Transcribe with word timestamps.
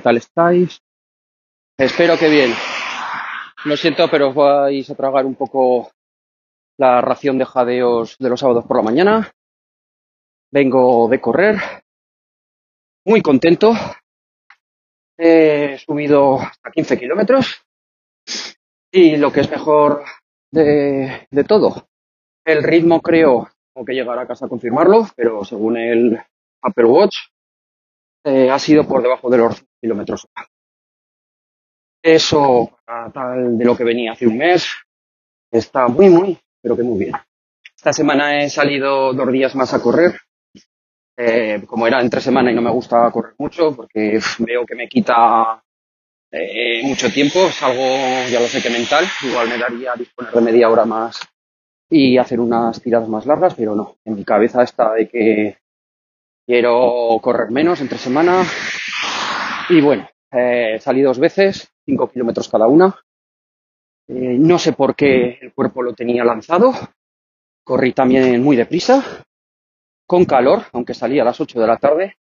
tal 0.00 0.18
estáis? 0.18 0.82
Espero 1.78 2.18
que 2.18 2.28
bien. 2.28 2.52
Lo 3.64 3.74
siento, 3.76 4.06
pero 4.10 4.28
os 4.28 4.34
vais 4.34 4.90
a 4.90 4.94
tragar 4.94 5.24
un 5.24 5.34
poco 5.34 5.90
la 6.78 7.00
ración 7.00 7.38
de 7.38 7.46
jadeos 7.46 8.16
de 8.18 8.28
los 8.28 8.40
sábados 8.40 8.66
por 8.66 8.76
la 8.76 8.82
mañana. 8.82 9.32
Vengo 10.52 11.08
de 11.08 11.20
correr, 11.22 11.56
muy 13.06 13.22
contento. 13.22 13.72
He 15.16 15.78
subido 15.78 16.40
hasta 16.40 16.70
15 16.70 16.98
kilómetros 16.98 17.64
y 18.90 19.16
lo 19.16 19.32
que 19.32 19.40
es 19.40 19.50
mejor 19.50 20.04
de, 20.50 21.28
de 21.30 21.44
todo, 21.44 21.88
el 22.44 22.62
ritmo 22.62 23.00
creo, 23.00 23.48
tengo 23.72 23.86
que 23.86 23.94
llegar 23.94 24.18
a 24.18 24.26
casa 24.26 24.44
a 24.44 24.48
confirmarlo, 24.50 25.08
pero 25.16 25.44
según 25.44 25.78
el 25.78 26.18
Apple 26.62 26.84
Watch, 26.84 27.16
eh, 28.24 28.50
ha 28.50 28.58
sido 28.58 28.86
por 28.86 29.02
debajo 29.02 29.30
de 29.30 29.38
los 29.38 29.64
kilómetros. 29.80 30.26
Eso, 32.02 32.78
para 32.84 33.10
tal 33.10 33.56
de 33.56 33.64
lo 33.64 33.76
que 33.76 33.84
venía 33.84 34.12
hace 34.12 34.26
un 34.26 34.36
mes, 34.36 34.68
está 35.50 35.86
muy, 35.88 36.08
muy, 36.08 36.38
pero 36.60 36.76
que 36.76 36.82
muy 36.82 36.98
bien. 36.98 37.14
Esta 37.76 37.92
semana 37.92 38.42
he 38.42 38.50
salido 38.50 39.12
dos 39.12 39.32
días 39.32 39.54
más 39.54 39.72
a 39.74 39.82
correr. 39.82 40.18
Eh, 41.16 41.62
como 41.66 41.86
era 41.86 42.00
entre 42.00 42.20
semana 42.20 42.50
y 42.50 42.54
no 42.54 42.62
me 42.62 42.70
gusta 42.70 43.10
correr 43.10 43.34
mucho, 43.38 43.76
porque 43.76 44.18
veo 44.38 44.64
que 44.64 44.74
me 44.74 44.88
quita 44.88 45.62
eh, 46.30 46.80
mucho 46.84 47.12
tiempo, 47.12 47.40
es 47.40 47.62
algo, 47.62 47.82
ya 48.30 48.40
lo 48.40 48.46
sé 48.46 48.62
que 48.62 48.70
mental, 48.70 49.04
igual 49.22 49.48
me 49.48 49.58
daría 49.58 49.92
disponer 49.94 50.32
de 50.32 50.40
media 50.40 50.70
hora 50.70 50.86
más 50.86 51.20
y 51.90 52.16
hacer 52.16 52.40
unas 52.40 52.80
tiradas 52.80 53.08
más 53.08 53.26
largas, 53.26 53.54
pero 53.54 53.74
no, 53.74 53.96
en 54.06 54.14
mi 54.14 54.24
cabeza 54.24 54.62
está 54.62 54.94
de 54.94 55.08
que 55.08 55.58
quiero 56.46 57.18
correr 57.20 57.50
menos 57.50 57.80
entre 57.80 57.98
semana 57.98 58.44
y 59.68 59.80
bueno, 59.80 60.08
eh, 60.30 60.78
salí 60.80 61.02
dos 61.02 61.18
veces, 61.18 61.72
cinco 61.84 62.10
kilómetros 62.10 62.48
cada 62.48 62.66
una. 62.66 62.98
Eh, 64.08 64.36
no 64.38 64.58
sé 64.58 64.72
por 64.72 64.94
qué 64.94 65.38
el 65.40 65.52
cuerpo 65.52 65.82
lo 65.82 65.94
tenía 65.94 66.24
lanzado. 66.24 66.72
Corrí 67.64 67.92
también 67.92 68.42
muy 68.42 68.56
deprisa, 68.56 69.24
con 70.06 70.24
calor, 70.24 70.64
aunque 70.72 70.94
salí 70.94 71.20
a 71.20 71.24
las 71.24 71.40
8 71.40 71.60
de 71.60 71.66
la 71.66 71.76
tarde. 71.76 72.16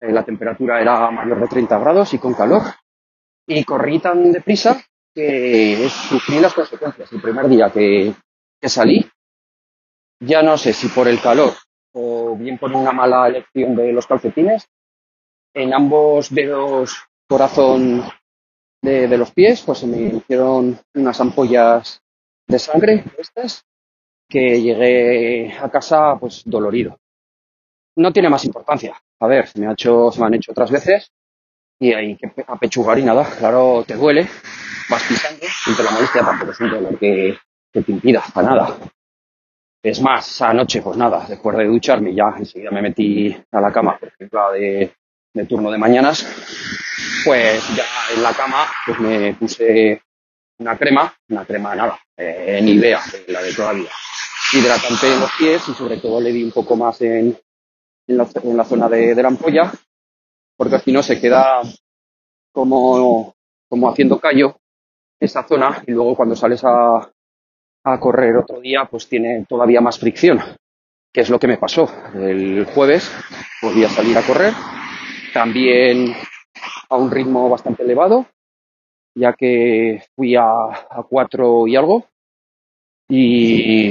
Eh, 0.00 0.12
la 0.12 0.24
temperatura 0.24 0.80
era 0.80 1.10
mayor 1.10 1.40
de 1.40 1.48
30 1.48 1.78
grados 1.78 2.14
y 2.14 2.18
con 2.18 2.34
calor. 2.34 2.62
Y 3.46 3.64
corrí 3.64 3.98
tan 3.98 4.30
deprisa 4.30 4.80
que 5.12 5.88
sufrí 5.90 6.38
las 6.38 6.54
consecuencias. 6.54 7.12
El 7.12 7.20
primer 7.20 7.48
día 7.48 7.70
que, 7.70 8.14
que 8.60 8.68
salí, 8.68 9.04
ya 10.20 10.42
no 10.42 10.56
sé 10.56 10.72
si 10.72 10.88
por 10.88 11.08
el 11.08 11.20
calor 11.20 11.52
o 11.92 12.36
bien 12.36 12.58
por 12.58 12.72
una 12.72 12.92
mala 12.92 13.28
elección 13.28 13.76
de 13.76 13.92
los 13.92 14.06
calcetines, 14.06 14.68
en 15.54 15.74
ambos 15.74 16.30
dedos 16.30 17.06
corazón 17.28 18.04
de, 18.82 19.16
los 19.16 19.30
pies, 19.30 19.62
pues 19.62 19.78
se 19.78 19.86
me 19.86 20.16
hicieron 20.16 20.78
unas 20.94 21.20
ampollas 21.20 22.02
de 22.46 22.58
sangre 22.58 23.04
estas 23.16 23.64
que 24.28 24.60
llegué 24.60 25.52
a 25.58 25.70
casa 25.70 26.16
pues 26.18 26.42
dolorido. 26.44 26.98
No 27.96 28.12
tiene 28.12 28.28
más 28.28 28.44
importancia. 28.44 29.00
A 29.20 29.26
ver, 29.26 29.46
se 29.46 29.60
me, 29.60 29.68
ha 29.68 29.72
hecho, 29.72 30.10
se 30.10 30.20
me 30.20 30.26
han 30.26 30.34
hecho 30.34 30.52
otras 30.52 30.70
veces 30.70 31.12
y 31.78 31.92
hay 31.92 32.16
que 32.16 32.32
apechugar 32.46 32.98
y 32.98 33.02
nada, 33.02 33.24
claro, 33.38 33.84
te 33.86 33.94
duele, 33.94 34.28
vas 34.88 35.02
pisando 35.04 35.44
y 35.44 35.82
la 35.82 35.90
molestia 35.90 36.24
tampoco 36.24 36.52
es 36.52 36.60
un 36.60 36.70
dolor 36.70 36.98
que, 36.98 37.38
que 37.72 37.82
te 37.82 37.92
impida 37.92 38.22
para 38.34 38.48
nada. 38.48 38.76
Es 39.82 40.00
más, 40.00 40.40
anoche, 40.42 40.80
pues 40.80 40.96
nada, 40.96 41.26
después 41.28 41.56
de 41.56 41.64
ducharme 41.64 42.14
ya 42.14 42.32
enseguida 42.38 42.70
me 42.70 42.82
metí 42.82 43.36
a 43.50 43.60
la 43.60 43.72
cama, 43.72 43.98
por 43.98 44.10
ejemplo, 44.10 44.52
de, 44.52 44.94
turno 45.48 45.72
de 45.72 45.78
mañanas, 45.78 46.24
pues 47.24 47.74
ya 47.74 47.84
en 48.14 48.22
la 48.22 48.32
cama 48.32 48.64
pues 48.86 49.00
me 49.00 49.34
puse 49.34 50.00
una 50.58 50.78
crema, 50.78 51.12
una 51.30 51.44
crema 51.44 51.74
nada, 51.74 51.98
eh, 52.16 52.60
ni 52.62 52.72
idea, 52.72 53.00
de 53.26 53.32
la 53.32 53.42
de 53.42 53.52
todavía, 53.52 53.90
hidratante 54.52 55.12
en 55.12 55.20
los 55.20 55.32
pies 55.36 55.68
y 55.68 55.74
sobre 55.74 55.96
todo 55.96 56.20
le 56.20 56.30
di 56.30 56.44
un 56.44 56.52
poco 56.52 56.76
más 56.76 57.00
en, 57.00 57.36
en, 58.06 58.16
la, 58.16 58.28
la 58.44 58.64
zona 58.64 58.88
de, 58.88 59.16
de 59.16 59.22
la 59.22 59.28
ampolla, 59.28 59.72
porque 60.56 60.78
si 60.78 60.92
no 60.92 61.02
se 61.02 61.20
queda 61.20 61.60
como, 62.52 63.34
como 63.68 63.90
haciendo 63.90 64.20
callo 64.20 64.60
esa 65.18 65.42
zona 65.42 65.82
y 65.88 65.90
luego 65.90 66.14
cuando 66.14 66.36
sales 66.36 66.62
a, 66.62 67.11
a 67.84 67.98
correr 67.98 68.36
otro 68.36 68.60
día, 68.60 68.84
pues 68.84 69.08
tiene 69.08 69.44
todavía 69.48 69.80
más 69.80 69.98
fricción, 69.98 70.40
que 71.12 71.20
es 71.20 71.30
lo 71.30 71.38
que 71.38 71.48
me 71.48 71.58
pasó. 71.58 71.90
El 72.14 72.64
jueves 72.64 73.10
podía 73.60 73.88
salir 73.88 74.16
a 74.16 74.22
correr, 74.26 74.52
también 75.32 76.14
a 76.88 76.96
un 76.96 77.10
ritmo 77.10 77.48
bastante 77.48 77.82
elevado, 77.82 78.26
ya 79.14 79.32
que 79.32 80.02
fui 80.14 80.36
a, 80.36 80.44
a 80.44 81.02
cuatro 81.08 81.66
y 81.66 81.76
algo, 81.76 82.06
y, 83.08 83.90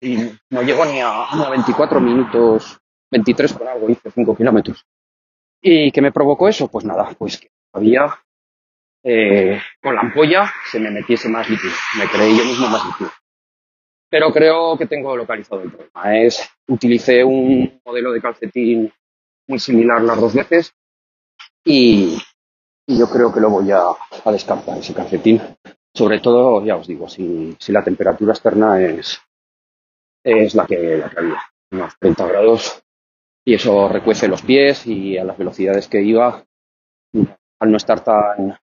y 0.00 0.16
no 0.50 0.62
llego 0.62 0.84
ni 0.86 1.00
a, 1.00 1.24
a 1.24 1.50
24 1.50 2.00
minutos, 2.00 2.78
23 3.10 3.52
con 3.52 3.68
algo, 3.68 3.90
hice 3.90 4.10
5 4.10 4.36
kilómetros. 4.36 4.84
¿Y 5.60 5.90
qué 5.90 6.00
me 6.00 6.12
provocó 6.12 6.48
eso? 6.48 6.68
Pues 6.68 6.84
nada, 6.84 7.10
pues 7.18 7.38
que 7.38 7.50
todavía 7.72 8.18
eh, 9.04 9.60
con 9.82 9.94
la 9.94 10.00
ampolla 10.00 10.52
se 10.70 10.80
me 10.80 10.90
metiese 10.90 11.28
más 11.28 11.48
líquido, 11.48 11.72
me 11.98 12.06
creí 12.06 12.36
yo 12.36 12.44
mismo 12.44 12.68
más 12.68 12.84
líquido 12.84 13.10
pero 14.08 14.32
creo 14.32 14.76
que 14.76 14.86
tengo 14.86 15.16
localizado 15.16 15.62
el 15.62 15.70
problema. 15.70 16.16
Es, 16.16 16.48
utilicé 16.68 17.24
un 17.24 17.80
modelo 17.84 18.12
de 18.12 18.20
calcetín 18.20 18.92
muy 19.48 19.58
similar 19.58 20.02
las 20.02 20.20
dos 20.20 20.34
veces 20.34 20.72
y, 21.64 22.18
yo 22.88 23.10
creo 23.10 23.32
que 23.32 23.40
lo 23.40 23.50
voy 23.50 23.70
a, 23.72 23.82
a, 24.24 24.32
descartar, 24.32 24.78
ese 24.78 24.94
calcetín. 24.94 25.40
Sobre 25.92 26.20
todo, 26.20 26.64
ya 26.64 26.76
os 26.76 26.86
digo, 26.86 27.08
si, 27.08 27.56
si 27.58 27.72
la 27.72 27.82
temperatura 27.82 28.32
externa 28.32 28.80
es, 28.80 29.18
es 30.22 30.54
la, 30.54 30.66
que, 30.66 30.98
la 30.98 31.10
que 31.10 31.18
había, 31.18 31.42
unos 31.72 31.98
30 31.98 32.26
grados, 32.26 32.82
y 33.44 33.54
eso 33.54 33.88
recuece 33.88 34.28
los 34.28 34.42
pies 34.42 34.86
y 34.86 35.18
a 35.18 35.24
las 35.24 35.38
velocidades 35.38 35.88
que 35.88 36.02
iba, 36.02 36.44
al 37.60 37.70
no 37.70 37.76
estar 37.76 38.04
tan, 38.04 38.58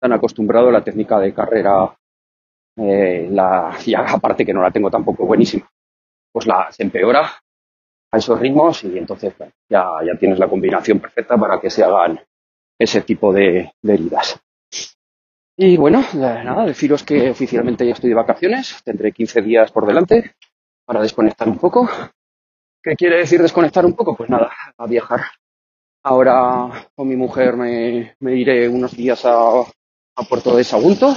tan 0.00 0.12
acostumbrado 0.12 0.68
a 0.68 0.72
la 0.72 0.82
técnica 0.82 1.20
de 1.20 1.34
carrera 1.34 1.96
eh, 2.76 3.28
la, 3.30 3.76
aparte 4.08 4.44
que 4.44 4.54
no 4.54 4.62
la 4.62 4.70
tengo 4.70 4.90
tampoco 4.90 5.26
buenísima, 5.26 5.68
pues 6.32 6.46
la 6.46 6.70
se 6.72 6.82
empeora 6.84 7.30
a 8.12 8.18
esos 8.18 8.38
ritmos 8.40 8.84
y 8.84 8.98
entonces 8.98 9.34
bueno, 9.38 9.52
ya, 9.68 9.86
ya 10.06 10.18
tienes 10.18 10.38
la 10.38 10.48
combinación 10.48 11.00
perfecta 11.00 11.36
para 11.36 11.60
que 11.60 11.70
se 11.70 11.84
hagan 11.84 12.20
ese 12.78 13.02
tipo 13.02 13.32
de, 13.32 13.72
de 13.82 13.94
heridas. 13.94 14.40
Y 15.56 15.76
bueno, 15.76 16.02
nada, 16.14 16.64
deciros 16.64 17.02
que 17.02 17.30
oficialmente 17.30 17.86
ya 17.86 17.92
estoy 17.92 18.08
de 18.10 18.16
vacaciones, 18.16 18.80
tendré 18.84 19.12
15 19.12 19.42
días 19.42 19.70
por 19.70 19.86
delante 19.86 20.34
para 20.86 21.02
desconectar 21.02 21.48
un 21.48 21.58
poco. 21.58 21.88
¿Qué 22.82 22.94
quiere 22.96 23.18
decir 23.18 23.42
desconectar 23.42 23.84
un 23.84 23.94
poco? 23.94 24.16
Pues 24.16 24.30
nada, 24.30 24.50
a 24.78 24.86
viajar. 24.86 25.20
Ahora 26.04 26.90
con 26.94 27.08
mi 27.08 27.16
mujer 27.16 27.56
me, 27.56 28.16
me 28.20 28.36
iré 28.36 28.68
unos 28.68 28.96
días 28.96 29.24
a, 29.24 29.60
a 29.60 30.22
Puerto 30.28 30.56
de 30.56 30.64
Sagunto, 30.64 31.14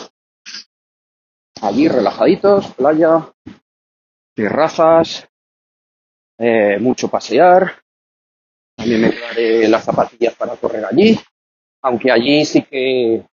allí 1.64 1.88
relajaditos, 1.88 2.74
playa, 2.74 3.32
terrazas, 4.36 5.28
eh, 6.38 6.78
mucho 6.80 7.08
pasear. 7.08 7.82
También 8.76 9.02
me 9.02 9.12
daré 9.12 9.68
las 9.68 9.86
zapatillas 9.86 10.36
para 10.36 10.56
correr 10.58 10.86
allí, 10.86 11.18
aunque 11.82 12.12
allí 12.12 12.44
sí 12.44 12.64
que 12.64 13.26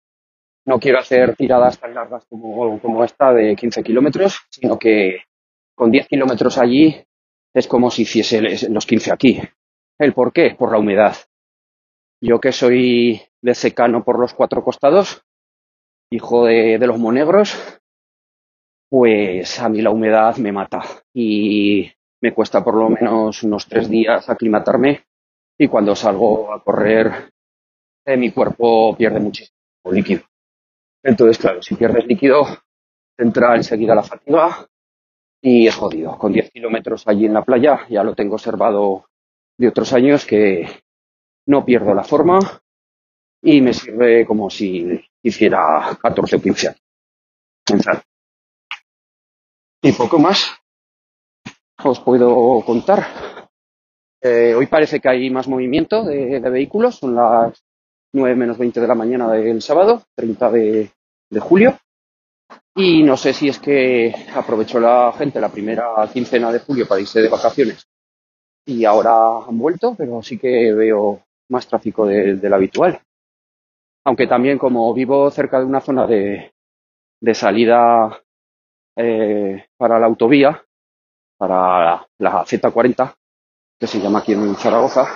no 0.67 0.79
quiero 0.79 0.99
hacer 0.99 1.35
tiradas 1.35 1.79
tan 1.79 1.95
largas 1.95 2.25
como, 2.27 2.79
como 2.81 3.03
esta 3.03 3.33
de 3.33 3.57
15 3.57 3.83
kilómetros, 3.83 4.39
sino 4.51 4.79
que 4.79 5.25
con 5.75 5.91
10 5.91 6.07
kilómetros 6.07 6.59
allí 6.59 7.03
es 7.55 7.67
como 7.67 7.91
si 7.91 8.03
hiciese 8.03 8.69
los 8.69 8.87
15 8.87 9.13
aquí. 9.13 9.41
¿El 9.99 10.13
por 10.13 10.33
qué? 10.33 10.55
Por 10.57 10.71
la 10.71 10.79
humedad. 10.79 11.17
Yo 12.23 12.39
que 12.39 12.53
soy 12.53 13.23
de 13.43 13.55
secano 13.55 14.05
por 14.05 14.19
los 14.19 14.35
cuatro 14.35 14.63
costados, 14.63 15.23
hijo 16.11 16.45
de, 16.45 16.79
de 16.79 16.87
los 16.87 16.99
monegros, 16.99 17.80
pues 18.91 19.61
a 19.61 19.69
mí 19.69 19.81
la 19.81 19.91
humedad 19.91 20.37
me 20.39 20.53
mata 20.53 20.83
y 21.15 21.91
me 22.21 22.35
cuesta 22.35 22.63
por 22.63 22.75
lo 22.75 22.91
menos 22.91 23.43
unos 23.45 23.67
tres 23.67 23.89
días 23.89 24.29
aclimatarme 24.29 25.05
y 25.57 25.69
cuando 25.69 25.95
salgo 25.95 26.53
a 26.53 26.63
correr 26.63 27.31
eh, 28.05 28.17
mi 28.17 28.33
cuerpo 28.33 28.97
pierde 28.97 29.21
muchísimo 29.21 29.55
líquido. 29.93 30.23
Entonces, 31.03 31.39
claro, 31.39 31.63
si 31.63 31.77
pierdes 31.77 32.07
líquido, 32.07 32.45
entra 33.17 33.55
enseguida 33.55 33.95
la 33.95 34.03
fatiga 34.03 34.67
y 35.41 35.67
es 35.67 35.75
jodido. 35.75 36.19
Con 36.19 36.33
10 36.33 36.51
kilómetros 36.51 37.07
allí 37.07 37.27
en 37.27 37.35
la 37.35 37.45
playa 37.45 37.87
ya 37.89 38.03
lo 38.03 38.15
tengo 38.15 38.35
observado 38.35 39.07
de 39.57 39.69
otros 39.69 39.93
años 39.93 40.27
que 40.27 40.67
no 41.47 41.65
pierdo 41.65 41.95
la 41.95 42.05
forma 42.05 42.41
y 43.43 43.61
me 43.61 43.73
sirve 43.73 44.27
como 44.27 44.51
si 44.51 45.01
hiciera 45.23 45.97
14 46.03 46.37
o 46.37 46.43
15 46.43 46.69
años. 46.69 46.83
Y 49.83 49.93
poco 49.93 50.19
más 50.19 50.51
os 51.85 52.01
puedo 52.01 52.63
contar. 52.65 53.07
Eh, 54.23 54.55
hoy 54.55 54.67
parece 54.67 55.01
que 55.01 55.09
hay 55.09 55.31
más 55.31 55.49
movimiento 55.49 56.05
de, 56.05 56.41
de, 56.41 56.51
vehículos, 56.51 56.97
son 56.97 57.15
las 57.15 57.65
9 58.13 58.37
menos 58.37 58.59
20 58.59 58.81
de 58.81 58.87
la 58.87 58.95
mañana 58.95 59.31
del 59.33 59.63
sábado, 59.63 60.03
30 60.15 60.51
de, 60.51 60.91
de 61.31 61.41
julio. 61.41 61.79
Y 62.75 63.03
no 63.03 63.17
sé 63.17 63.33
si 63.33 63.49
es 63.49 63.59
que 63.59 64.15
aprovechó 64.35 64.79
la 64.79 65.13
gente 65.17 65.41
la 65.41 65.49
primera 65.51 66.09
quincena 66.13 66.53
de 66.53 66.61
julio 66.61 66.87
para 66.87 67.01
irse 67.01 67.21
de 67.21 67.29
vacaciones 67.29 67.87
y 68.67 68.85
ahora 68.85 69.45
han 69.49 69.59
vuelto, 69.59 69.95
pero 69.97 70.23
sí 70.23 70.39
que 70.39 70.73
veo 70.73 71.23
más 71.51 71.67
tráfico 71.67 72.07
de- 72.07 72.37
del 72.37 72.53
habitual. 72.53 73.01
Aunque 74.05 74.27
también 74.27 74.59
como 74.59 74.93
vivo 74.95 75.31
cerca 75.31 75.59
de 75.59 75.65
una 75.67 75.81
zona 75.81 76.07
de, 76.07 76.53
de 77.21 77.35
salida 77.35 78.23
eh, 78.97 79.67
para 79.77 79.99
la 79.99 80.07
autovía, 80.07 80.65
para 81.39 82.07
la 82.19 82.45
Z40, 82.45 83.15
que 83.79 83.87
se 83.87 84.01
llama 84.01 84.21
aquí 84.21 84.33
en 84.33 84.55
Zaragoza, 84.57 85.07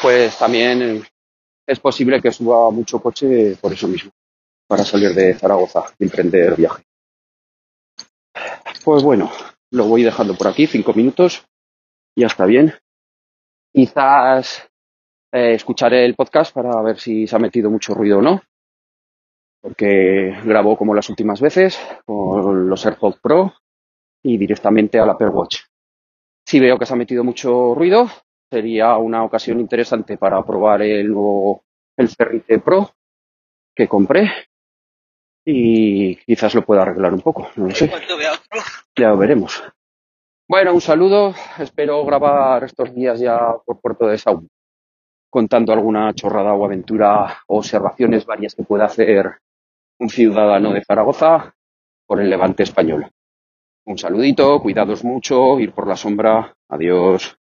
pues 0.00 0.38
también 0.38 1.04
es 1.66 1.80
posible 1.80 2.20
que 2.20 2.32
suba 2.32 2.70
mucho 2.70 3.00
coche 3.00 3.56
por 3.60 3.72
eso 3.72 3.86
mismo, 3.86 4.10
para 4.66 4.84
salir 4.84 5.14
de 5.14 5.34
Zaragoza 5.34 5.84
y 5.98 6.04
emprender 6.04 6.56
viaje. 6.56 6.82
Pues 8.84 9.02
bueno, 9.02 9.30
lo 9.70 9.84
voy 9.86 10.02
dejando 10.02 10.34
por 10.34 10.48
aquí, 10.48 10.66
cinco 10.66 10.94
minutos, 10.94 11.44
ya 12.16 12.26
está 12.26 12.46
bien. 12.46 12.74
Quizás 13.72 14.68
eh, 15.32 15.54
escucharé 15.54 16.04
el 16.04 16.14
podcast 16.14 16.52
para 16.54 16.80
ver 16.82 16.98
si 16.98 17.26
se 17.26 17.36
ha 17.36 17.38
metido 17.38 17.70
mucho 17.70 17.94
ruido 17.94 18.18
o 18.18 18.22
no, 18.22 18.42
porque 19.60 20.36
grabo 20.44 20.76
como 20.76 20.94
las 20.94 21.08
últimas 21.08 21.40
veces 21.40 21.78
con 22.04 22.68
los 22.68 22.84
AirPods 22.84 23.20
Pro 23.20 23.54
y 24.22 24.36
directamente 24.38 24.98
al 24.98 25.10
Apple 25.10 25.28
Watch. 25.28 25.60
Si 26.46 26.58
veo 26.58 26.78
que 26.78 26.86
se 26.86 26.94
ha 26.94 26.96
metido 26.96 27.22
mucho 27.22 27.74
ruido, 27.74 28.08
sería 28.50 28.96
una 28.96 29.22
ocasión 29.22 29.60
interesante 29.60 30.16
para 30.16 30.42
probar 30.44 30.82
el 30.82 31.08
nuevo 31.08 31.62
el 31.96 32.08
Ferrite 32.08 32.58
Pro 32.58 32.90
que 33.74 33.86
compré 33.86 34.30
y 35.44 36.16
quizás 36.16 36.54
lo 36.54 36.62
pueda 36.62 36.82
arreglar 36.82 37.12
un 37.12 37.20
poco, 37.20 37.50
no 37.56 37.68
lo 37.68 37.74
sé. 37.74 37.90
Ya 38.96 39.08
lo 39.08 39.18
veremos. 39.18 39.62
Bueno, 40.48 40.74
un 40.74 40.80
saludo. 40.80 41.34
Espero 41.58 42.04
grabar 42.04 42.64
estos 42.64 42.94
días 42.94 43.20
ya 43.20 43.54
por 43.64 43.80
Puerto 43.80 44.06
de 44.06 44.18
Saúl, 44.18 44.48
contando 45.30 45.72
alguna 45.72 46.12
chorrada 46.14 46.52
o 46.54 46.64
aventura 46.64 47.38
o 47.46 47.58
observaciones 47.58 48.26
varias 48.26 48.54
que 48.54 48.64
pueda 48.64 48.86
hacer 48.86 49.38
un 50.00 50.08
ciudadano 50.08 50.72
de 50.72 50.82
Zaragoza 50.82 51.54
por 52.06 52.20
el 52.20 52.30
levante 52.30 52.62
español. 52.62 53.10
Un 53.86 53.98
saludito, 53.98 54.60
cuidados 54.60 55.04
mucho, 55.04 55.60
ir 55.60 55.72
por 55.72 55.86
la 55.86 55.96
sombra. 55.96 56.54
Adiós. 56.68 57.39